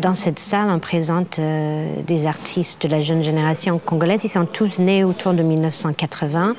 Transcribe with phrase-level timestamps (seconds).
[0.00, 4.24] dans cette salle, on présente euh, des artistes de la jeune génération congolaise.
[4.24, 6.54] Ils sont tous nés autour de 1980.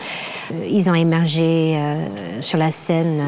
[0.51, 2.05] Euh, ils ont émergé euh,
[2.41, 3.21] sur la scène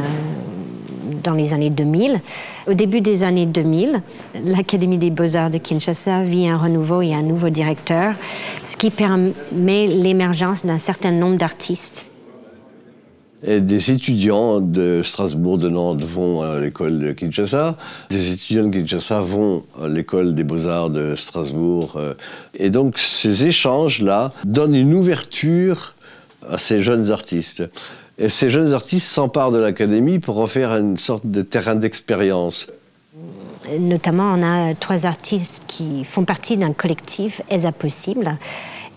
[1.23, 2.21] dans les années 2000.
[2.67, 4.01] Au début des années 2000,
[4.45, 8.13] l'Académie des beaux-arts de Kinshasa vit un renouveau et un nouveau directeur,
[8.61, 12.12] ce qui permet l'émergence d'un certain nombre d'artistes.
[13.45, 17.75] Et des étudiants de Strasbourg, de Nantes vont à l'école de Kinshasa.
[18.09, 21.99] Des étudiants de Kinshasa vont à l'école des beaux-arts de Strasbourg.
[22.55, 25.93] Et donc ces échanges-là donnent une ouverture
[26.49, 27.63] à ces jeunes artistes.
[28.17, 32.67] Et ces jeunes artistes s'emparent de l'académie pour en faire une sorte de terrain d'expérience.
[33.79, 38.37] Notamment, on a trois artistes qui font partie d'un collectif ESA Possible,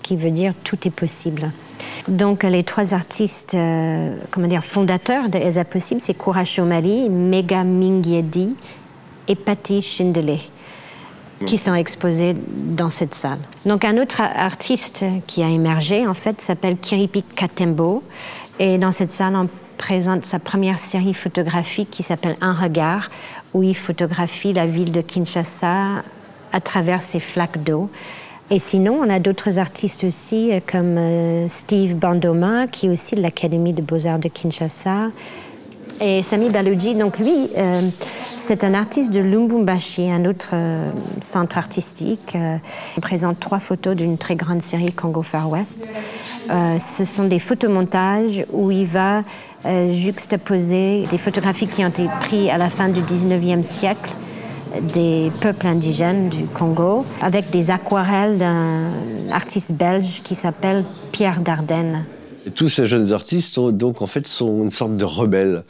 [0.03, 1.53] qui veut dire tout est possible.
[2.09, 7.65] Donc les trois artistes euh, comment dire, fondateurs de ESA Possible, c'est Courage Mali, Mega
[7.65, 8.55] Mingiedi
[9.29, 10.39] et Patty Shindele
[11.45, 13.39] qui sont exposés dans cette salle.
[13.67, 18.03] Donc un autre artiste qui a émergé en fait s'appelle Kiripi Katembo
[18.59, 23.11] et dans cette salle on présente sa première série photographique qui s'appelle Un regard
[23.53, 26.03] où il photographie la ville de Kinshasa
[26.53, 27.91] à travers ses flaques d'eau.
[28.49, 33.17] Et sinon, on a d'autres artistes aussi, euh, comme euh, Steve Bandoma, qui est aussi
[33.17, 35.09] de l'Académie de Beaux-Arts de Kinshasa.
[36.01, 37.81] Et Sami Baloudji, donc lui, euh,
[38.37, 40.55] c'est un artiste de Lumbumbashi, un autre
[41.23, 42.37] centre artistique.
[42.37, 45.89] il présente trois photos d'une très grande série Congo Far West.
[46.51, 49.23] ce sont des photomontages où il va
[49.89, 54.13] juxtaposer des photographies qui ont été prises à la fin du 19e siècle
[54.83, 58.91] des peuples indigènes du Congo avec des aquarelles d'un
[59.33, 62.05] artiste belge qui s'appelle Pierre Dardenne.
[62.55, 65.65] tous ces jeunes artistes donc en fait sont une sorte de rebelles.